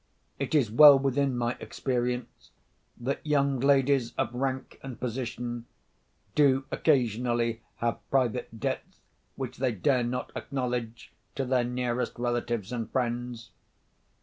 It 0.39 0.55
is 0.55 0.71
well 0.71 0.97
within 0.97 1.37
my 1.37 1.53
experience, 1.59 2.49
that 2.99 3.23
young 3.23 3.59
ladies 3.59 4.13
of 4.17 4.33
rank 4.33 4.79
and 4.81 4.99
position 4.99 5.67
do 6.33 6.65
occasionally 6.71 7.61
have 7.75 7.99
private 8.09 8.59
debts 8.59 8.97
which 9.35 9.57
they 9.59 9.73
dare 9.73 10.03
not 10.03 10.31
acknowledge 10.35 11.13
to 11.35 11.45
their 11.45 11.63
nearest 11.65 12.17
relatives 12.17 12.71
and 12.71 12.89
friends. 12.91 13.51